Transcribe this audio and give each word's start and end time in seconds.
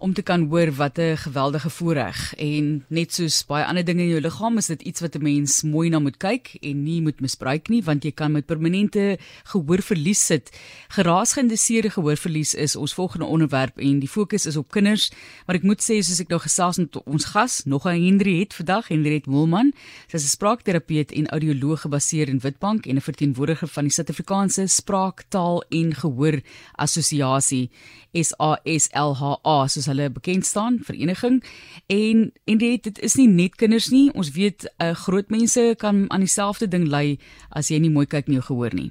om 0.00 0.12
te 0.16 0.22
kan 0.22 0.48
hoor 0.48 0.72
wat 0.72 0.98
'n 0.98 1.16
geweldige 1.16 1.70
voorreg 1.70 2.34
en 2.34 2.84
net 2.88 3.12
soos 3.14 3.44
baie 3.46 3.64
ander 3.64 3.84
dinge 3.84 4.02
in 4.02 4.08
jou 4.08 4.20
liggaam 4.20 4.56
is 4.56 4.66
dit 4.66 4.82
iets 4.82 5.00
wat 5.00 5.14
'n 5.14 5.22
mens 5.22 5.62
mooi 5.62 5.88
na 5.88 5.98
moet 5.98 6.16
kyk 6.16 6.56
en 6.60 6.82
nie 6.82 7.02
moet 7.02 7.20
misbruik 7.20 7.68
nie 7.68 7.82
want 7.82 8.04
jy 8.04 8.10
kan 8.10 8.32
met 8.32 8.46
permanente 8.46 9.18
gehoorverlies 9.44 10.26
sit. 10.26 10.50
Geraasgeïnduseerde 10.88 11.90
gehoorverlies 11.90 12.54
is 12.54 12.76
ons 12.76 12.94
volgende 12.94 13.26
onderwerp 13.26 13.78
en 13.78 13.98
die 13.98 14.08
fokus 14.08 14.46
is 14.46 14.56
op 14.56 14.70
kinders, 14.70 15.10
maar 15.46 15.56
ek 15.56 15.62
moet 15.62 15.82
sê 15.82 16.00
soos 16.02 16.20
ek 16.20 16.28
nou 16.28 16.40
gesels 16.40 16.78
met 16.78 17.04
ons 17.04 17.24
gas, 17.24 17.64
nog 17.64 17.84
'n 17.84 18.04
Hendriet 18.04 18.54
vandag, 18.54 18.88
Hendriet 18.88 19.26
Moelman, 19.26 19.72
sy 20.08 20.16
is 20.16 20.24
'n 20.24 20.36
spraakterapeut 20.36 21.12
en 21.12 21.28
audioloog 21.28 21.80
gebaseer 21.80 22.28
in 22.28 22.40
Witbank 22.40 22.86
en 22.86 22.96
'n 22.96 23.00
verteenwoordiger 23.00 23.68
van 23.68 23.84
die 23.84 23.92
Suid-Afrikaanse 23.92 24.66
Spraak, 24.66 25.24
Taal 25.28 25.62
en 25.68 25.94
Gehoor 25.94 26.40
Assosiasie, 26.76 27.70
SASLHA, 28.12 29.68
soos 29.68 29.89
hulle 29.90 30.08
bekend 30.14 30.46
staan, 30.46 30.78
vereniging. 30.86 31.40
En 31.90 32.30
en 32.46 32.58
dit 32.58 32.82
dit 32.88 32.98
is 33.06 33.16
nie 33.20 33.28
net 33.28 33.56
kinders 33.60 33.90
nie. 33.90 34.08
Ons 34.14 34.32
weet 34.36 34.66
uh, 34.66 34.92
groot 35.04 35.30
mense 35.30 35.74
kan 35.78 36.04
aan 36.08 36.26
dieselfde 36.26 36.68
ding 36.70 36.88
ly 36.88 37.18
as 37.50 37.70
jy 37.70 37.80
nie 37.82 37.92
mooi 37.92 38.06
kyk 38.06 38.30
nie 38.30 38.38
of 38.40 38.48
gehoor 38.50 38.74
nie. 38.74 38.90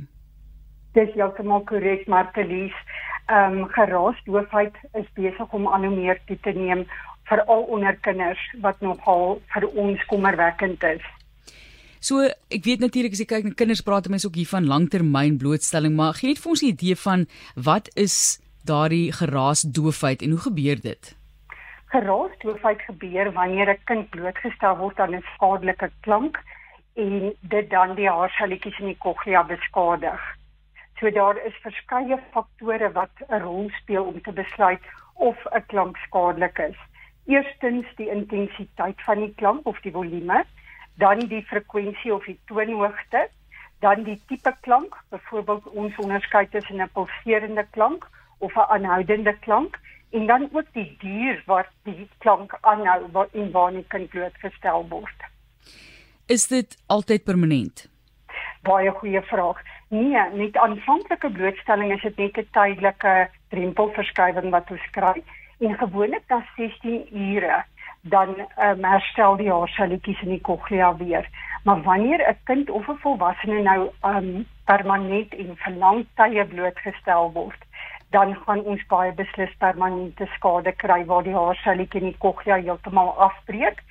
Dis 0.98 1.12
heeltemal 1.16 1.64
korrek, 1.70 2.08
Martelies. 2.08 2.76
Ehm 3.30 3.62
um, 3.62 3.70
geraasdoofheid 3.70 4.76
is 4.98 5.06
besig 5.14 5.54
om 5.54 5.68
al 5.70 5.86
hoe 5.86 5.96
meer 5.96 6.18
toe 6.26 6.38
te 6.42 6.54
neem 6.56 6.88
veral 7.30 7.64
onder 7.70 7.98
kinders 8.02 8.42
wat 8.64 8.82
nogal 8.82 9.42
vir 9.54 9.68
ons 9.78 10.06
kommerwekkend 10.10 10.84
is. 10.84 11.06
So 12.00 12.24
ek 12.26 12.64
weet 12.64 12.84
natuurlik 12.84 13.16
as 13.16 13.22
jy 13.22 13.28
kyk 13.28 13.48
na 13.50 13.58
kinders 13.60 13.84
praat 13.84 14.08
mense 14.08 14.28
ook 14.28 14.40
hier 14.40 14.50
van 14.50 14.70
langtermyn 14.72 15.38
blootstelling, 15.38 15.98
maar 16.00 16.16
gee 16.16 16.32
net 16.32 16.40
vir 16.40 16.52
ons 16.56 16.64
'n 16.64 16.72
idee 16.74 16.96
van 16.96 17.28
wat 17.56 17.92
is 17.96 18.40
daardie 18.70 19.12
geraasdoofheid 19.12 20.22
en 20.22 20.36
hoe 20.36 20.44
gebeur 20.46 20.82
dit? 20.82 21.16
Geraasdoofheid 21.94 22.82
gebeur 22.88 23.32
wanneer 23.34 23.70
'n 23.74 23.84
kind 23.90 24.10
blootgestel 24.10 24.78
word 24.78 25.00
aan 25.00 25.16
'n 25.16 25.30
skadelike 25.34 25.90
klank 26.06 26.38
en 26.94 27.34
dit 27.54 27.70
dan 27.70 27.96
die 27.96 28.10
haarselletjies 28.10 28.80
in 28.80 28.92
die 28.92 29.02
cochlea 29.06 29.44
beskadig. 29.44 30.22
So 31.00 31.12
daar 31.12 31.38
is 31.48 31.64
verskeie 31.64 32.18
faktore 32.34 32.92
wat 32.92 33.16
'n 33.28 33.42
rol 33.42 33.70
speel 33.82 34.04
om 34.04 34.22
te 34.22 34.32
besluit 34.32 34.86
of 35.14 35.38
'n 35.46 35.66
klank 35.68 35.98
skadelik 35.98 36.58
is. 36.58 36.80
Eerstens 37.26 37.86
die 37.96 38.10
intensiteit 38.10 39.02
van 39.08 39.20
die 39.20 39.34
klank 39.36 39.66
of 39.66 39.80
die 39.82 39.92
volume, 39.92 40.44
dan 40.96 41.20
die 41.20 41.44
frekwensie 41.44 42.14
of 42.14 42.26
die 42.26 42.40
toonhoogte, 42.46 43.30
dan 43.80 44.04
die 44.04 44.22
tipe 44.28 44.56
klank, 44.62 44.96
byvoorbeeld 45.10 45.68
ons 45.68 45.96
onderskei 45.96 46.48
tussen 46.50 46.82
'n 46.82 46.90
pulserende 46.94 47.66
klank 47.72 48.08
of 48.40 48.56
'n 48.56 48.70
aanhoudende 48.76 49.36
klank 49.40 49.80
en 50.12 50.26
dan 50.26 50.50
ook 50.52 50.66
die 50.74 50.96
duur 51.00 51.44
wat 51.46 51.68
die 51.84 52.10
klank 52.18 52.58
aanhou 52.62 53.12
wat 53.12 53.30
in 53.32 53.52
wanneer 53.52 53.84
kan 53.88 54.08
blootgestel 54.08 54.86
word. 54.90 55.20
Is 56.26 56.48
dit 56.48 56.78
altyd 56.86 57.24
permanent? 57.24 57.90
Baie 58.62 58.92
goeie 58.92 59.22
vraag. 59.22 59.62
Nee, 59.90 60.22
met 60.34 60.58
aanvanklike 60.58 61.32
blootstelling 61.32 61.94
is 61.94 62.02
dit 62.02 62.18
net 62.18 62.38
'n 62.38 62.48
tydelike 62.52 63.30
drempelverskywing 63.50 64.50
wat 64.50 64.72
ons 64.72 64.90
kry 64.92 65.24
en 65.60 65.78
gewoonlik 65.78 66.24
na 66.28 66.46
16 66.56 67.08
ure 67.12 67.64
dan 68.02 68.30
um, 68.40 68.84
herstel 68.84 69.36
die 69.36 69.52
haarselletjies 69.52 70.22
in 70.22 70.30
die 70.30 70.42
cochlea 70.42 70.96
weer. 70.98 71.30
Maar 71.64 71.82
wanneer 71.82 72.30
'n 72.30 72.38
kind 72.44 72.70
of 72.70 72.88
'n 72.88 72.98
volwassene 73.02 73.62
nou 73.62 73.90
um, 74.06 74.46
permanent 74.66 75.34
en 75.34 75.58
vir 75.58 75.74
lang 75.74 76.06
tye 76.16 76.46
blootgestel 76.46 77.32
word, 77.32 77.62
dan 78.10 78.36
gaan 78.46 78.64
ons 78.64 78.86
baie 78.88 79.12
beslis 79.14 79.52
permanente 79.58 80.26
skade 80.36 80.72
kry 80.72 81.06
waar 81.06 81.24
die 81.24 81.36
haarselletjie 81.36 82.02
in 82.02 82.12
die 82.12 82.22
cochlea 82.24 82.58
heeltemal 82.62 83.14
afbreek. 83.28 83.84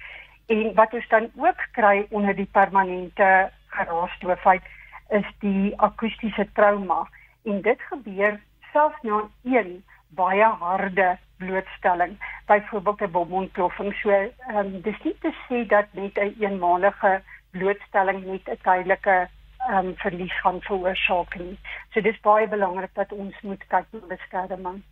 En 0.46 0.74
wat 0.74 0.94
ons 0.94 1.08
dan 1.08 1.30
ook 1.36 1.62
kry 1.72 2.06
onder 2.10 2.34
die 2.36 2.48
permanente 2.52 3.50
geraasdoofheid 3.76 4.62
is 5.08 5.28
die 5.44 5.72
akoestiese 5.76 6.48
trauma 6.52 7.06
en 7.44 7.62
dit 7.62 7.80
gebeur 7.90 8.40
selfs 8.72 9.02
na 9.02 9.22
een 9.44 9.78
baie 10.18 10.44
harde 10.60 11.16
blootstelling 11.38 12.16
byvoorbeeld 12.46 13.00
'n 13.00 13.10
bomontploffing 13.10 13.94
so 13.94 14.10
um, 14.10 14.80
dis 14.82 15.02
nie 15.04 15.16
te 15.20 15.32
sê 15.44 15.66
dat 15.66 15.86
net 15.92 16.16
'n 16.16 16.20
een 16.20 16.34
eenmalige 16.40 17.22
blootstelling 17.50 18.24
net 18.24 18.48
'n 18.48 18.60
tydelike 18.62 19.28
um, 19.68 19.94
verlies 20.02 20.40
gaan 20.42 20.60
veroorsaak 20.66 21.38
nie. 21.40 21.56
So 21.92 22.00
dis 22.04 22.20
baie 22.24 22.48
belangrik 22.48 22.94
dat 22.94 23.12
ons 23.12 23.36
moet 23.42 23.64
kyk 23.72 23.92
na 23.92 24.06
beskerming 24.14 24.82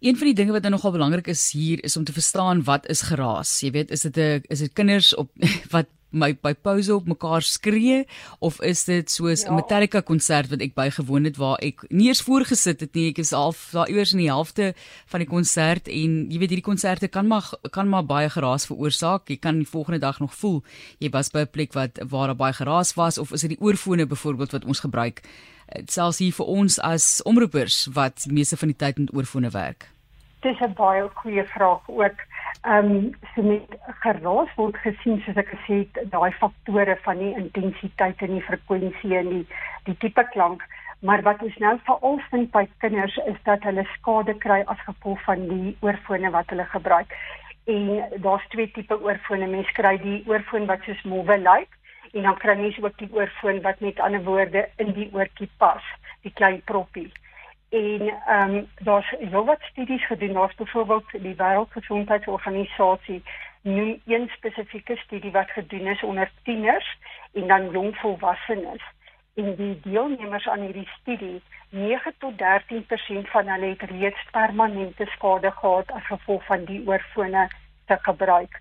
Een 0.00 0.16
van 0.16 0.26
die 0.26 0.34
dinge 0.34 0.52
wat 0.52 0.62
nou 0.62 0.74
nogal 0.74 0.92
belangrik 0.92 1.26
is 1.26 1.52
hier 1.52 1.84
is 1.84 1.96
om 1.96 2.04
te 2.04 2.12
verstaan 2.12 2.62
wat 2.64 2.88
is 2.92 3.00
geraas. 3.08 3.60
Jy 3.60 3.70
weet, 3.70 3.90
is 3.90 4.00
dit 4.00 4.16
'n 4.16 4.42
is 4.48 4.58
dit 4.58 4.72
kinders 4.72 5.14
op 5.14 5.30
wat 5.74 5.86
my 6.16 6.30
by 6.42 6.52
pouse 6.54 6.92
op 6.94 7.06
mekaar 7.10 7.42
skree 7.42 8.04
of 8.38 8.60
is 8.64 8.84
dit 8.84 9.10
soos 9.10 9.44
'n 9.44 9.50
ja. 9.50 9.54
Metallica 9.54 10.00
konsert 10.00 10.50
wat 10.50 10.60
ek 10.60 10.74
bygewoon 10.74 11.24
het 11.24 11.36
waar 11.36 11.58
ek 11.58 11.84
nie 11.90 12.08
eens 12.08 12.22
voorgesit 12.22 12.80
het 12.80 12.94
nie 12.94 13.10
ek 13.10 13.18
is 13.18 13.30
half 13.30 13.70
daar 13.72 13.88
iewers 13.88 14.12
in 14.12 14.18
die 14.18 14.30
helfte 14.30 14.74
van 15.06 15.20
die 15.20 15.28
konsert 15.28 15.88
en 15.88 16.30
jy 16.30 16.38
weet 16.38 16.50
hierdie 16.50 16.70
konserte 16.70 17.08
kan 17.08 17.26
maar 17.26 17.50
kan 17.70 17.88
maar 17.88 18.06
baie 18.06 18.30
geraas 18.30 18.66
veroorsaak 18.66 19.28
jy 19.28 19.36
kan 19.36 19.58
die 19.58 19.68
volgende 19.68 19.98
dag 19.98 20.20
nog 20.20 20.34
voel 20.34 20.62
jy 20.98 21.10
was 21.10 21.30
by 21.30 21.40
'n 21.40 21.50
plek 21.50 21.72
wat 21.74 21.98
waar 22.08 22.26
daar 22.26 22.36
baie 22.36 22.52
geraas 22.52 22.94
was 22.94 23.18
of 23.18 23.32
is 23.32 23.40
dit 23.40 23.50
die 23.50 23.60
oorfone 23.60 24.06
byvoorbeeld 24.06 24.52
wat 24.52 24.64
ons 24.64 24.80
gebruik 24.80 25.22
selfs 25.86 26.18
hier 26.22 26.34
vir 26.36 26.46
ons 26.46 26.78
as 26.82 27.22
omroepers 27.26 27.86
wat 27.94 28.26
meeste 28.30 28.56
van 28.56 28.72
die 28.72 28.78
tyd 28.78 28.98
met 28.98 29.12
oorfone 29.14 29.50
werk. 29.50 29.88
Dis 30.42 30.60
'n 30.60 30.74
baie 30.74 31.08
goeie 31.14 31.44
vraag 31.44 31.82
ook. 31.88 32.18
Ehm 32.62 32.90
um, 32.90 33.14
so 33.34 33.42
met 33.42 33.62
geraas 34.02 34.50
word 34.56 34.76
gesien 34.76 35.20
soos 35.24 35.36
ek 35.36 35.50
gesê 35.54 35.74
het 35.84 36.10
daai 36.10 36.32
faktore 36.32 36.96
van 37.02 37.18
die 37.18 37.34
intensiteit 37.34 38.22
en 38.22 38.34
die 38.34 38.46
frekwensie 38.48 39.16
en 39.16 39.28
die 39.28 39.46
die 39.84 39.96
tipe 39.96 40.24
klank. 40.32 40.62
Maar 41.00 41.22
wat 41.22 41.42
ons 41.42 41.56
nou 41.56 41.78
veral 41.84 42.20
sien 42.30 42.48
by 42.50 42.68
kinders 42.78 43.16
is 43.16 43.40
dat 43.44 43.62
hulle 43.62 43.84
skade 43.94 44.34
kry 44.34 44.62
as 44.66 44.86
gevolg 44.86 45.20
van 45.24 45.48
die 45.48 45.76
oorfone 45.80 46.30
wat 46.30 46.48
hulle 46.48 46.64
gebruik. 46.64 47.12
En 47.64 48.04
daar's 48.16 48.48
twee 48.48 48.70
tipe 48.70 49.02
oorfone. 49.02 49.46
Mens 49.46 49.72
kry 49.72 49.96
die 49.98 50.22
oorfoon 50.26 50.66
wat 50.66 50.82
soos 50.86 51.02
mowwe 51.02 51.38
lyk 51.38 51.75
en 52.16 52.22
dan 52.22 52.36
kry 52.40 52.56
mens 52.56 52.80
ook 52.82 52.98
die 52.98 53.12
oorfoon 53.12 53.60
wat 53.60 53.80
met 53.80 54.00
ander 54.00 54.22
woorde 54.24 54.68
in 54.76 54.92
die 54.96 55.08
oortjie 55.12 55.48
pas 55.56 55.84
die 56.24 56.32
klein 56.32 56.62
proppie. 56.64 57.12
En 57.68 58.08
ehm 58.08 58.54
um, 58.54 58.68
daar's 58.88 59.10
heelwat 59.18 59.62
studies 59.70 60.06
gedoen. 60.06 60.32
Daar's 60.32 60.54
byvoorbeeld 60.54 61.10
die 61.10 61.34
wêreldgesondheidsorganisasie 61.36 63.22
noem 63.62 64.00
een 64.06 64.28
spesifieke 64.36 64.96
studie 64.96 65.30
wat 65.30 65.50
gedoen 65.50 65.86
is 65.86 66.02
onder 66.02 66.30
tieners 66.42 66.98
en 67.32 67.46
dan 67.46 67.70
jong 67.70 67.96
volwassenes. 67.96 68.82
En 69.34 69.54
die 69.54 69.80
deelnemers 69.82 70.48
aan 70.48 70.60
hierdie 70.60 70.88
studie 71.00 71.42
9 71.70 72.14
tot 72.18 72.32
13% 72.42 73.30
van 73.30 73.48
hulle 73.48 73.66
het 73.66 73.90
reeds 73.90 74.26
permanente 74.30 75.06
skade 75.06 75.50
gehad 75.50 75.90
as 75.92 76.06
gevolg 76.06 76.44
van 76.44 76.64
die 76.64 76.82
oorfone 76.86 77.48
te 77.86 77.98
gebruik. 78.02 78.60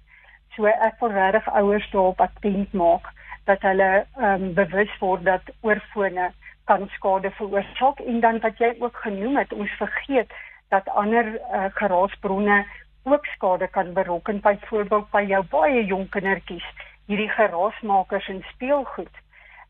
So 0.56 0.66
ek 0.66 1.00
wil 1.00 1.12
regtig 1.12 1.48
ouers 1.52 1.90
daarop 1.92 2.22
attent 2.22 2.74
maak 2.74 3.14
dat 3.46 3.62
hulle 3.62 4.06
ehm 4.18 4.44
um, 4.44 4.54
bewus 4.54 4.98
word 5.00 5.24
dat 5.26 5.54
oorfone 5.62 6.32
kan 6.66 6.90
skade 6.96 7.32
veroorsaak 7.32 8.00
en 8.00 8.20
dan 8.20 8.40
wat 8.40 8.58
jy 8.58 8.76
ook 8.80 8.98
genoem 8.98 9.38
het 9.38 9.54
ons 9.54 9.72
vergeet 9.78 10.34
dat 10.74 10.90
ander 10.90 11.26
uh, 11.26 11.66
geraasbronne 11.74 12.66
ook 13.04 13.26
skade 13.26 13.68
kan 13.68 13.94
berokken 13.94 14.42
byvoorbeeld 14.42 15.10
by 15.12 15.24
jou 15.28 15.44
baie 15.50 15.86
jong 15.86 16.10
kindertjies 16.10 16.66
hierdie 17.06 17.30
geraasmakers 17.30 18.28
en 18.28 18.42
speelgoed. 18.54 19.22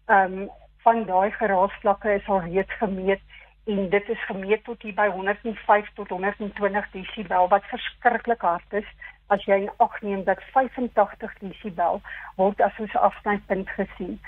Ehm 0.06 0.40
um, 0.40 0.50
van 0.86 1.04
daai 1.06 1.32
geraasvlakke 1.32 2.12
is 2.14 2.28
al 2.30 2.44
reeds 2.46 2.74
gemeet 2.78 3.22
en 3.66 3.90
dit 3.90 4.10
is 4.10 4.26
gemeet 4.26 4.64
tot 4.64 4.82
hier 4.82 4.94
by 4.94 5.08
105 5.10 5.90
tot 5.94 6.10
120 6.10 6.90
desibel 6.92 7.48
wat 7.54 7.70
verskriklik 7.74 8.42
hard 8.42 8.74
is 8.82 8.90
as 9.34 9.46
jy 9.50 9.70
agneem 9.78 10.24
dat 10.24 10.44
85 10.54 11.38
desibel 11.42 12.02
word 12.38 12.62
as 12.62 12.78
ons 12.80 12.96
afsnypunt 13.10 13.70
gesien 13.78 14.20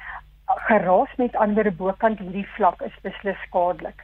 geraas 0.48 1.16
met 1.18 1.36
ander 1.36 1.70
bokant 1.76 2.20
hierdie 2.20 2.48
vlak 2.56 2.82
is 2.82 2.96
beslis 3.04 3.40
skadelik. 3.48 4.04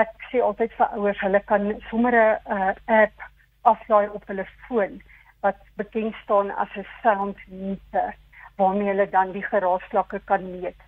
Ek 0.00 0.10
sê 0.30 0.40
altyd 0.42 0.72
vir 0.78 0.96
ouers, 0.98 1.20
hulle 1.22 1.40
kan 1.50 1.74
sommer 1.90 2.14
'n 2.16 2.56
uh, 2.56 2.72
app 3.02 3.28
aflaai 3.62 4.08
op 4.08 4.24
hulle 4.26 4.46
foon 4.66 5.02
wat 5.44 5.60
bekend 5.76 6.14
staan 6.22 6.50
as 6.50 6.72
'n 6.76 6.86
sound 7.02 7.38
meter 7.48 8.14
waarmee 8.56 8.88
hulle 8.88 9.08
dan 9.10 9.32
die 9.32 9.46
geraasvlakke 9.52 10.20
kan 10.24 10.50
meet. 10.50 10.80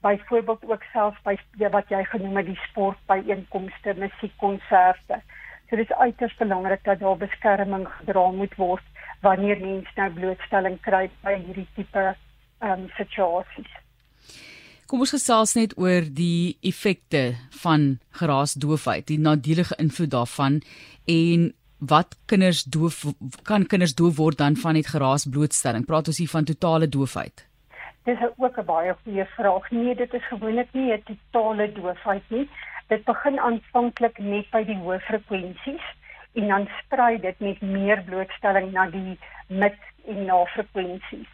Byvoorbeeld 0.00 0.64
ook 0.64 0.84
selfs 0.92 1.20
by 1.26 1.36
wat 1.72 1.90
jy 1.92 2.00
genoem 2.08 2.40
het 2.40 2.48
die 2.48 2.60
sportbyeenkomste, 2.68 3.94
musiekkonserte. 4.00 5.20
So 5.68 5.76
dit 5.76 5.90
is 5.90 5.96
uiters 5.96 6.36
belangrik 6.38 6.84
dat 6.84 7.02
daar 7.02 7.18
beskerming 7.20 7.84
gedra 7.98 8.30
moet 8.30 8.56
word 8.56 8.86
wanneer 9.20 9.60
mense 9.60 9.92
nou 9.96 10.08
blootstelling 10.16 10.80
kry 10.80 11.04
by 11.24 11.36
hierdie 11.36 11.68
tipe 11.76 12.06
ehm 12.60 12.72
um, 12.72 12.88
situasies. 12.96 13.70
Kom 14.90 15.04
ons 15.04 15.12
gesels 15.14 15.54
net 15.54 15.76
oor 15.78 16.02
die 16.02 16.56
effekte 16.66 17.36
van 17.62 18.00
geraasdoofheid, 18.18 19.06
die 19.06 19.20
nadelige 19.22 19.76
invloed 19.78 20.10
daarvan 20.16 20.58
en 21.06 21.52
wat 21.92 22.16
kinders 22.26 22.64
doof 22.64 23.04
kan 23.46 23.68
kinders 23.70 23.94
doof 23.94 24.18
word 24.18 24.40
dan 24.40 24.56
van 24.56 24.74
net 24.76 24.90
geraas 24.90 25.28
blootstelling? 25.30 25.86
Praat 25.86 26.10
ons 26.10 26.18
hier 26.18 26.32
van 26.32 26.44
totale 26.44 26.88
doofheid? 26.88 27.46
Dis 28.04 28.18
ook 28.36 28.58
'n 28.58 28.64
baie 28.64 28.94
goeie 29.02 29.24
vraag. 29.24 29.70
Nee, 29.70 29.94
dit 29.94 30.14
is 30.14 30.26
gewoonlik 30.26 30.72
nie 30.72 30.92
'n 30.92 31.02
totale 31.02 31.72
doofheid 31.72 32.22
nie. 32.28 32.48
Dit 32.88 33.04
begin 33.04 33.40
aanvanklik 33.40 34.18
net 34.18 34.50
by 34.50 34.64
die 34.64 34.76
hoë 34.76 35.00
frekwensies 35.00 35.84
en 36.34 36.48
dan 36.48 36.68
sprei 36.78 37.20
dit 37.20 37.40
met 37.40 37.60
meer 37.60 38.02
blootstelling 38.02 38.72
na 38.72 38.86
die 38.90 39.18
mid 39.48 39.78
en 40.06 40.24
lae 40.24 40.46
frekwensies. 40.46 41.28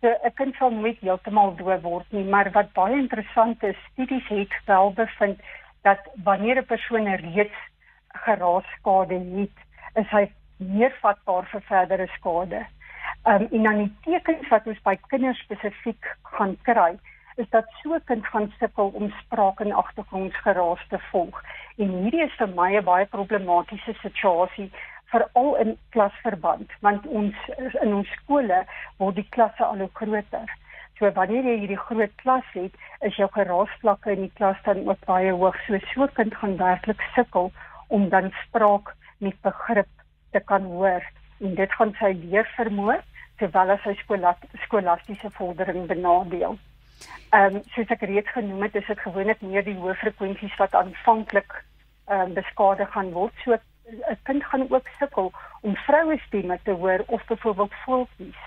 So 0.00 0.08
'n 0.24 0.32
kind 0.34 0.54
sal 0.54 0.70
nooit 0.70 0.98
heeltemal 1.00 1.56
doof 1.56 1.82
word 1.82 2.12
nie, 2.12 2.24
maar 2.24 2.50
wat 2.50 2.72
baie 2.72 2.96
interessant 2.96 3.62
is, 3.62 3.76
studies 3.92 4.28
het 4.28 4.54
wel 4.66 4.92
bevind 4.92 5.40
dat 5.82 6.00
wanneer 6.24 6.56
'n 6.56 6.64
persoon 6.64 7.14
reeds 7.14 7.58
geraasskade 8.08 9.14
het, 9.14 9.56
is 9.94 10.08
hy 10.10 10.30
meer 10.56 10.94
vatbaar 11.00 11.44
vir 11.44 11.60
verdere 11.60 12.06
skade. 12.06 12.66
Um 13.24 13.48
en 13.50 13.62
dan 13.62 13.78
die 13.78 13.92
tekens 14.04 14.48
wat 14.48 14.66
ons 14.66 14.82
by 14.82 14.96
kinders 15.06 15.38
spesifiek 15.38 16.16
gaan 16.22 16.56
kry, 16.62 16.98
is 17.36 17.48
dat 17.50 17.66
so 17.82 17.94
'n 17.94 18.04
kind 18.04 18.26
gaan 18.26 18.52
sukkel 18.58 18.88
om 18.94 19.12
spraak 19.20 19.60
en 19.60 19.72
agtergrondgeraas 19.72 20.86
te 20.88 20.98
volg. 21.10 21.42
En 21.76 21.88
hierdie 21.88 22.24
is 22.24 22.34
vir 22.38 22.48
my 22.48 22.76
'n 22.76 22.84
baie 22.84 23.06
problematiese 23.06 23.94
situasie 24.02 24.70
veral 25.12 25.56
in 25.56 25.78
klasverband 25.88 26.70
want 26.80 27.06
ons 27.06 27.34
in 27.82 27.94
ons 27.94 28.08
skole 28.18 28.64
word 28.98 29.14
die 29.14 29.28
klasse 29.30 29.64
al 29.64 29.78
hoe 29.78 29.90
groter. 29.92 30.48
So 30.98 31.10
wanneer 31.10 31.44
jy 31.44 31.56
hierdie 31.58 31.84
groot 31.88 32.14
klas 32.22 32.48
het, 32.52 32.74
is 33.00 33.16
jou 33.16 33.28
geraasvlakke 33.34 34.12
in 34.12 34.20
die 34.20 34.34
klas 34.34 34.60
dan 34.64 34.88
ook 34.88 35.04
baie 35.06 35.32
hoog. 35.32 35.56
So 35.66 35.78
so 35.92 36.02
'n 36.02 36.14
kind 36.18 36.34
gaan 36.34 36.56
werklik 36.56 37.02
sukkel 37.14 37.52
om 37.88 38.08
dan 38.08 38.32
spraak 38.44 38.94
met 39.18 39.40
begrip 39.42 39.92
te 40.32 40.40
kan 40.40 40.62
hoor 40.62 41.02
en 41.42 41.54
dit 41.54 41.72
gaan 41.78 41.94
sy 41.98 42.12
leervermoë 42.24 43.00
terwyl 43.40 43.74
as 43.74 43.82
sy 43.86 43.94
skolastiese 44.66 45.30
vordering 45.38 45.88
benadeel. 45.90 46.58
Ehm 47.32 47.56
um, 47.56 47.62
soos 47.74 47.90
ek 47.90 48.06
reeds 48.06 48.30
genoem 48.36 48.62
het, 48.66 48.74
is 48.78 48.86
dit 48.86 49.04
gewoonlik 49.04 49.40
meer 49.42 49.64
die 49.66 49.78
hoë 49.80 49.94
frekwensies 50.00 50.56
wat 50.60 50.74
aanvanklik 50.78 51.54
ehm 51.58 52.28
um, 52.28 52.34
beskadig 52.38 52.90
gaan 52.94 53.12
word. 53.16 53.34
So 53.44 53.56
'n 53.56 54.18
kind 54.28 54.44
gaan 54.44 54.66
ook 54.70 54.88
sukkel 54.98 55.32
om 55.60 55.76
vroue 55.86 56.18
stemme 56.26 56.58
te 56.64 56.70
hoor 56.70 57.04
of 57.06 57.24
byvoorbeeld 57.26 57.74
voeltjies. 57.84 58.40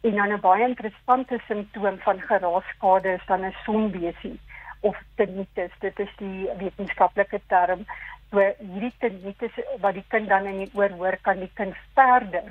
En 0.00 0.14
dan 0.16 0.32
'n 0.32 0.40
baie 0.40 0.68
interessante 0.68 1.38
simptoom 1.46 1.98
van 1.98 2.20
geraasskade 2.20 3.12
is 3.12 3.26
dan 3.26 3.44
'n 3.44 3.56
sonbesie 3.64 4.40
of 4.80 4.96
tinnitus. 5.14 5.72
Dit 5.78 5.98
is 5.98 6.12
die 6.16 6.48
wetenskaplike 6.58 7.40
term. 7.46 7.84
So 8.30 8.38
hierdie 8.38 8.92
tinnitus 9.02 9.56
wat 9.82 9.96
die 9.98 10.04
kind 10.08 10.28
dan 10.30 10.46
in 10.46 10.60
die 10.62 10.70
oor 10.78 10.92
hoor, 10.98 11.16
kan 11.26 11.40
die 11.42 11.50
kind 11.58 11.74
verder 11.98 12.46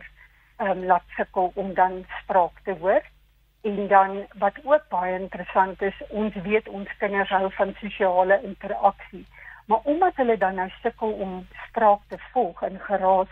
ehm 0.60 0.72
um, 0.72 0.82
laat 0.92 1.06
sukkel 1.16 1.54
om 1.56 1.74
dan 1.74 2.02
spraak 2.22 2.60
te 2.66 2.76
hoor. 2.82 3.06
En 3.64 3.88
dan 3.88 4.26
wat 4.44 4.60
ook 4.64 4.90
baie 4.92 5.14
interessant 5.20 5.82
is, 5.82 6.02
ons 6.10 6.36
weet 6.44 6.68
ons 6.68 6.98
kinders 7.00 7.32
hou 7.32 7.48
van 7.56 7.72
sosiale 7.80 8.42
interaksie. 8.44 9.24
Maar 9.72 9.80
omdat 9.84 10.20
hulle 10.20 10.38
dan 10.38 10.60
nou 10.60 10.68
sukkel 10.82 11.16
om 11.24 11.48
spraak 11.68 12.04
te 12.08 12.20
volg 12.34 12.62
in 12.68 12.80
geraas, 12.80 13.32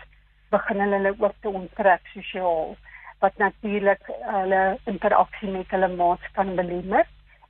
begin 0.50 0.79
hulle 0.79 1.15
ook 1.19 1.35
te 1.41 1.50
onttrek 1.50 2.07
sosiaal 2.15 2.75
wat 3.19 3.38
natuurlik 3.38 4.03
hulle 4.23 4.77
interaksie 4.85 5.51
met 5.51 5.71
hulle 5.75 5.88
maats 6.00 6.31
kan 6.31 6.55
belemmer. 6.55 7.07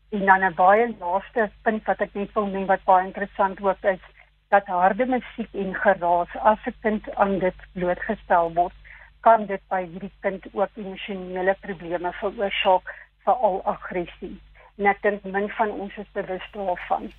En 0.09 0.25
dan 0.25 0.43
'n 0.43 0.53
baie 0.55 0.95
laaste 0.99 1.51
punt 1.61 1.85
wat 1.85 2.01
ek 2.01 2.13
net 2.13 2.33
wil 2.33 2.45
noem 2.45 2.65
wat 2.65 2.83
baie 2.83 3.05
interessant 3.05 3.61
ook 3.61 3.83
is, 3.83 4.01
dat 4.49 4.65
harde 4.65 5.05
musiek 5.05 5.53
en 5.53 5.73
geraas 5.75 6.35
as 6.35 6.65
'n 6.65 6.75
kind 6.81 7.15
aan 7.15 7.39
dit 7.39 7.59
blootgestel 7.71 8.53
word, 8.53 8.73
kan 9.21 9.45
dit 9.45 9.61
by 9.69 9.81
hierdie 9.85 10.13
kind 10.19 10.45
ook 10.53 10.69
emosionele 10.75 11.55
probleme 11.61 12.11
veroorsaak, 12.13 12.93
veral 13.23 13.61
aggressie. 13.63 14.39
Net 14.75 15.01
dink 15.01 15.23
min 15.23 15.49
van 15.49 15.71
ons 15.71 15.97
is 15.97 16.11
bewus 16.11 16.47
daarvan. 16.51 17.11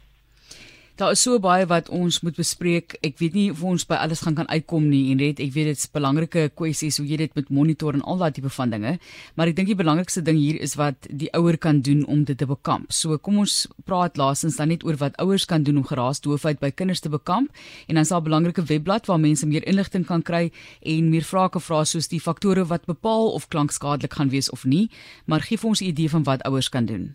Daar 0.98 1.12
is 1.14 1.20
so 1.22 1.38
baie 1.38 1.62
wat 1.70 1.86
ons 1.94 2.16
moet 2.26 2.34
bespreek. 2.34 2.96
Ek 3.06 3.20
weet 3.20 3.36
nie 3.38 3.50
of 3.52 3.60
ons 3.62 3.84
by 3.86 4.00
alles 4.02 4.24
gaan 4.24 4.34
kan 4.34 4.48
uitkom 4.50 4.88
nie 4.90 5.12
en 5.12 5.20
net 5.22 5.38
ek 5.38 5.52
weet 5.54 5.68
dit's 5.70 5.86
belangrike 5.94 6.48
kwessies 6.58 6.96
hoe 6.98 7.04
jy 7.06 7.20
dit 7.20 7.36
met 7.38 7.52
monitor 7.54 7.94
en 7.94 8.00
al 8.02 8.18
daai 8.18 8.32
tipe 8.34 8.50
van 8.50 8.72
dinge, 8.74 8.96
maar 9.38 9.46
ek 9.46 9.54
dink 9.60 9.68
die 9.70 9.76
belangrikste 9.78 10.24
ding 10.26 10.40
hier 10.40 10.56
is 10.58 10.72
wat 10.80 11.06
die 11.20 11.28
ouer 11.38 11.54
kan 11.54 11.78
doen 11.86 12.00
om 12.10 12.24
dit 12.26 12.34
te 12.34 12.48
bekamp. 12.50 12.90
So 12.90 13.14
kom 13.22 13.38
ons 13.44 13.68
praat 13.86 14.18
laasens 14.18 14.58
dan 14.58 14.72
net 14.74 14.82
oor 14.82 14.98
wat 14.98 15.14
ouers 15.22 15.46
kan 15.46 15.62
doen 15.62 15.78
om 15.78 15.86
geraasdoofheid 15.86 16.58
by 16.58 16.72
kinders 16.74 17.04
te 17.04 17.12
bekamp 17.14 17.54
en 17.86 17.94
dan 17.94 18.04
sal 18.04 18.18
'n 18.18 18.26
belangrike 18.26 18.66
webblad 18.66 19.06
waar 19.06 19.22
mense 19.22 19.46
meer 19.46 19.62
inligting 19.70 20.02
kan 20.02 20.22
kry 20.22 20.50
en 20.82 21.10
meer 21.14 21.22
vrae 21.22 21.48
kan 21.48 21.62
vra 21.62 21.84
soos 21.84 22.08
die 22.08 22.18
faktore 22.18 22.66
wat 22.66 22.90
bepaal 22.90 23.30
of 23.38 23.46
klank 23.46 23.70
skadelik 23.70 24.18
gaan 24.18 24.34
wees 24.34 24.50
of 24.50 24.64
nie, 24.64 24.90
maar 25.26 25.46
gee 25.46 25.58
vir 25.58 25.68
ons 25.68 25.80
'n 25.80 25.94
idee 25.94 26.10
van 26.10 26.24
wat 26.24 26.42
ouers 26.42 26.68
kan 26.68 26.86
doen. 26.86 27.14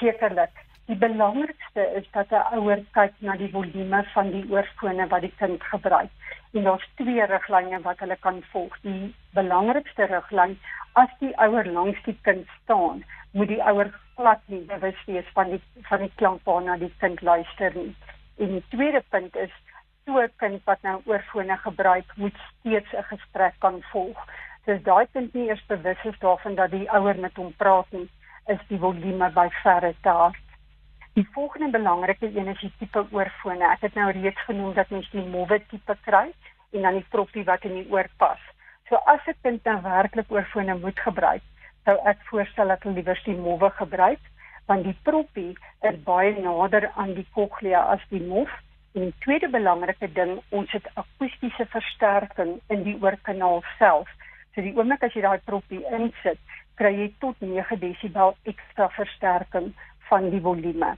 Sekerlik. 0.00 0.67
Die 0.88 0.96
belangrikste 0.96 1.82
is 1.98 2.06
dat 2.12 2.30
'n 2.32 2.56
ouer 2.56 2.80
kyk 2.96 3.14
na 3.18 3.34
die 3.36 3.50
volume 3.52 3.98
van 4.12 4.30
die 4.30 4.44
oorfone 4.50 5.06
wat 5.08 5.20
die 5.20 5.34
kind 5.40 5.64
gebruik. 5.72 6.10
En 6.52 6.62
daar's 6.62 6.88
twee 6.94 7.26
riglyne 7.26 7.80
wat 7.80 7.98
hulle 7.98 8.16
kan 8.16 8.42
volg. 8.52 8.78
Die 8.80 9.14
belangrikste 9.36 10.04
riglyn, 10.04 10.58
as 10.92 11.12
die 11.18 11.34
ouer 11.36 11.66
langs 11.66 12.00
die 12.04 12.16
kind 12.22 12.48
staan, 12.62 13.04
moet 13.32 13.48
die 13.48 13.60
ouer 13.62 13.92
glad 14.16 14.40
nie 14.46 14.62
bewus 14.72 15.04
wees 15.06 15.28
van 15.34 15.50
die 15.50 15.60
van 15.90 16.06
die 16.06 16.12
klank 16.14 16.40
waarna 16.44 16.76
die 16.76 16.92
kind 17.04 17.20
luister 17.20 17.76
nie. 17.76 17.94
En 18.38 18.56
die 18.56 18.64
tweede 18.68 19.04
punt 19.10 19.36
is 19.36 19.52
so 20.06 20.18
'n 20.22 20.32
kind 20.36 20.64
wat 20.64 20.82
nou 20.82 21.02
oorfone 21.04 21.56
gebruik, 21.56 22.16
moet 22.16 22.36
steeds 22.48 22.92
'n 22.92 23.08
gesprek 23.12 23.54
kan 23.58 23.82
volg. 23.92 24.26
Dis 24.64 24.82
daai 24.82 25.06
kind 25.12 25.34
nie 25.34 25.48
eers 25.48 25.66
bewus 25.66 26.04
is 26.04 26.18
daarvan 26.18 26.54
dat 26.54 26.70
die 26.70 26.90
ouer 26.90 27.18
met 27.18 27.36
hom 27.36 27.52
praat 27.56 27.86
nie, 27.90 28.08
is 28.46 28.68
die 28.68 28.78
volume 28.78 29.30
by 29.30 29.48
verre 29.62 29.94
te 30.02 30.08
hard. 30.08 30.47
Die 31.18 31.28
volgende 31.32 31.70
belangrike 31.70 32.26
een 32.26 32.46
is 32.46 32.60
die 32.60 32.70
tipe 32.78 33.00
oorfone. 33.10 33.66
Ek 33.66 33.80
het 33.82 33.96
nou 33.98 34.04
reeds 34.14 34.42
genoem 34.46 34.74
dat 34.76 34.90
mens 34.94 35.06
die 35.10 35.24
mowwe 35.26 35.56
tipe 35.70 35.96
kry 36.04 36.28
en 36.70 36.84
dan 36.86 36.94
die 36.94 37.06
proppie 37.10 37.42
wat 37.48 37.64
in 37.66 37.72
die 37.74 37.88
oor 37.90 38.06
pas. 38.22 38.44
So 38.86 39.00
as 39.12 39.26
'n 39.26 39.34
kind 39.42 39.64
dan 39.64 39.82
werklik 39.82 40.30
oorfone 40.30 40.76
moet 40.78 41.00
gebruik, 41.06 41.42
sou 41.84 41.96
ek 42.04 42.20
voorstel 42.28 42.68
dat 42.68 42.82
hulle 42.82 42.94
liewer 42.94 43.22
die 43.24 43.34
mowwe 43.34 43.70
gebruik 43.70 44.20
want 44.66 44.84
die 44.84 44.94
proppie 45.02 45.56
is 45.90 45.98
baie 46.04 46.38
nader 46.38 46.86
aan 46.94 47.14
die 47.14 47.26
cochlea 47.34 47.80
as 47.80 48.06
die 48.10 48.22
mof. 48.22 48.54
En 48.94 49.00
die 49.00 49.18
tweede 49.18 49.48
belangrike 49.48 50.12
ding, 50.12 50.40
ons 50.48 50.70
het 50.72 50.86
akoestiese 50.94 51.66
versterking 51.66 52.60
in 52.68 52.82
die 52.82 52.98
oorkanaal 53.02 53.62
self. 53.78 54.08
So 54.54 54.60
die 54.60 54.76
oomblik 54.76 55.02
as 55.02 55.14
jy 55.14 55.26
daai 55.26 55.40
proppie 55.44 55.82
insit, 55.90 56.38
kry 56.74 56.94
jy 56.94 57.12
tot 57.18 57.40
9 57.40 57.80
desibel 57.80 58.36
ekstra 58.44 58.88
versterking 58.88 59.74
van 60.08 60.30
die 60.30 60.40
volume. 60.40 60.96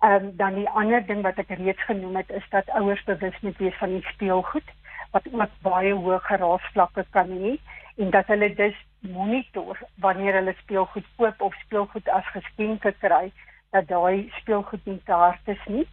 Ehm 0.00 0.24
um, 0.24 0.36
dan 0.36 0.54
die 0.54 0.68
ander 0.68 1.06
ding 1.06 1.22
wat 1.26 1.38
ek 1.42 1.48
reeds 1.58 1.84
genoem 1.84 2.16
het 2.16 2.28
is 2.30 2.44
dat 2.50 2.68
ouers 2.78 3.00
bewus 3.04 3.38
moet 3.42 3.56
wees 3.58 3.78
van 3.78 3.88
die 3.96 4.04
speelgoed 4.12 4.68
wat 5.10 5.24
ook 5.32 5.54
baie 5.66 5.94
hoë 5.94 6.18
geraasvlakke 6.26 7.04
kan 7.16 7.30
hê 7.40 7.56
en 7.96 8.10
dat 8.14 8.26
hulle 8.30 8.48
dus 8.60 8.76
monitor 9.00 9.80
wanneer 10.04 10.38
hulle 10.38 10.54
speelgoed 10.58 11.08
koop 11.16 11.42
of 11.42 11.56
speelgoed 11.64 12.08
as 12.18 12.30
geskenke 12.34 12.92
kry 13.00 13.32
dat 13.74 13.88
daai 13.88 14.30
speelgoed 14.40 14.86
nie 14.86 15.00
te 15.04 15.12
hard 15.12 15.50
is 15.54 15.64
nie. 15.66 15.86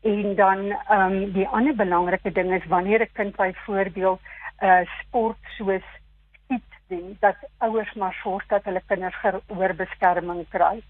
En 0.00 0.34
dan 0.34 0.64
ehm 0.70 1.18
um, 1.18 1.32
die 1.36 1.46
ander 1.48 1.76
belangrike 1.76 2.32
ding 2.32 2.54
is 2.56 2.70
wanneer 2.72 3.04
'n 3.04 3.12
kind 3.12 3.36
byvoorbeeld 3.36 4.20
'n 4.60 4.64
uh, 4.66 4.80
sport 5.00 5.52
soos 5.58 5.84
skiet 6.32 6.72
doen 6.88 7.16
dat 7.20 7.36
ouers 7.58 7.92
maar 7.92 8.16
sorg 8.22 8.46
dat 8.46 8.64
hulle 8.64 8.82
kinders 8.86 9.20
gehoorbeskerming 9.20 10.48
kry 10.48 10.82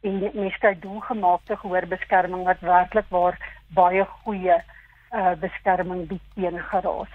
en 0.00 0.30
mens 0.34 0.56
kry 0.62 0.74
doelgemaakte 0.80 1.56
gehoorbeskerming 1.56 2.44
wat 2.44 2.60
werklik 2.60 3.08
waar 3.08 3.38
baie 3.74 4.04
goeie 4.22 4.56
uh, 4.60 5.34
beskerming 5.40 6.08
bied 6.10 6.22
teen 6.34 6.58
geraas. 6.70 7.12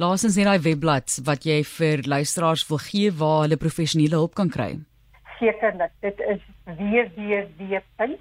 Laasens 0.00 0.36
net 0.40 0.46
daai 0.48 0.62
webblad 0.64 1.08
wat 1.26 1.44
jy 1.44 1.58
vir 1.76 1.96
luisteraars 2.08 2.68
wil 2.70 2.80
gee 2.86 3.10
waar 3.22 3.40
hulle 3.44 3.58
professionele 3.60 4.16
hulp 4.16 4.34
kan 4.38 4.48
kry. 4.48 4.72
Sekerlik, 5.38 5.92
dit 6.00 6.18
is 6.32 6.42
www.sasla 6.78 8.16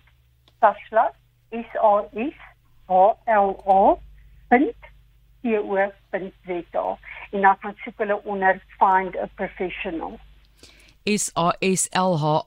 is 1.55 1.71
al 1.81 2.09
is 2.13 2.38
o 2.88 3.15
en 7.31 7.41
dan 7.41 7.57
kan 7.62 7.75
jy 7.86 7.91
hulle 7.98 8.17
onder 8.24 8.55
find 8.79 9.13
a 9.17 9.27
professional 9.39 10.13
saslha.co.za 11.03 12.43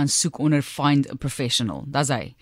en 0.00 0.08
soek 0.08 0.38
onder 0.38 0.62
find 0.62 1.10
a 1.10 1.14
professional. 1.14 1.84
Dis 1.86 2.08
hy. 2.08 2.34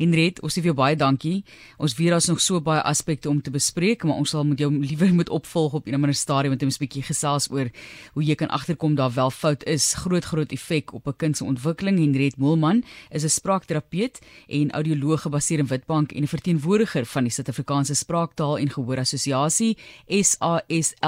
Henriet, 0.00 0.38
ons 0.40 0.54
sê 0.54 0.62
vir 0.62 0.70
jou 0.70 0.78
baie 0.78 0.96
dankie. 0.96 1.42
Ons 1.76 1.92
weet 1.98 2.14
daar's 2.14 2.28
nog 2.30 2.40
so 2.40 2.56
baie 2.64 2.80
aspekte 2.88 3.28
om 3.28 3.40
te 3.44 3.52
bespreek, 3.52 4.04
maar 4.08 4.16
ons 4.22 4.32
sal 4.32 4.46
met 4.48 4.60
jou 4.62 4.70
liewer 4.72 5.12
moet 5.18 5.28
opvolg 5.28 5.74
op 5.76 5.86
'n 5.86 5.94
ander 5.94 6.14
stadium 6.14 6.52
met 6.56 6.62
'n 6.62 6.72
bietjie 6.80 7.02
gesels 7.02 7.50
oor 7.50 7.68
hoe 8.14 8.24
jy 8.24 8.34
kan 8.34 8.48
agterkom 8.48 8.94
daar 8.94 9.12
wel 9.12 9.30
fout 9.30 9.64
is. 9.64 9.94
Groot 9.94 10.24
groot 10.24 10.52
effek 10.52 10.94
op 10.94 11.06
'n 11.06 11.16
kind 11.16 11.36
se 11.36 11.44
ontwikkeling. 11.44 11.98
Henriet 11.98 12.36
Moelman 12.36 12.84
is 13.10 13.24
'n 13.24 13.28
spraakterapeut 13.28 14.18
en 14.48 14.70
audioloog 14.70 15.20
gebaseer 15.22 15.58
in 15.58 15.66
Witbank 15.66 16.12
en 16.12 16.22
'n 16.22 16.26
verteenwoordiger 16.26 17.06
van 17.06 17.22
die 17.22 17.32
Suid-Afrikaanse 17.32 17.94
Spraaktaal 17.94 18.58
en 18.58 18.70
Gehoor 18.70 18.98
Assosiasie, 18.98 19.76
SASLHA.co.za. 20.08 21.04